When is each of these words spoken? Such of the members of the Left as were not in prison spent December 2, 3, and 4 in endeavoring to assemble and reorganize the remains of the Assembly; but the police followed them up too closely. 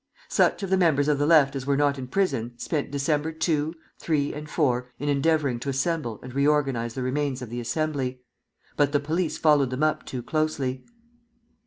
Such 0.29 0.63
of 0.63 0.71
the 0.71 0.79
members 0.79 1.07
of 1.07 1.19
the 1.19 1.27
Left 1.27 1.55
as 1.55 1.67
were 1.67 1.77
not 1.77 1.99
in 1.99 2.07
prison 2.07 2.57
spent 2.57 2.89
December 2.89 3.31
2, 3.31 3.75
3, 3.99 4.33
and 4.33 4.49
4 4.49 4.87
in 4.97 5.09
endeavoring 5.09 5.59
to 5.59 5.69
assemble 5.69 6.19
and 6.23 6.33
reorganize 6.33 6.95
the 6.95 7.03
remains 7.03 7.43
of 7.43 7.51
the 7.51 7.59
Assembly; 7.61 8.23
but 8.75 8.93
the 8.93 8.99
police 8.99 9.37
followed 9.37 9.69
them 9.69 9.83
up 9.83 10.03
too 10.03 10.23
closely. 10.23 10.83